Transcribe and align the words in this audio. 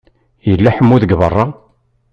Yella 0.49 0.75
ḥamu 0.75 0.97
deg 1.01 1.15
beṛṛa? 1.19 1.45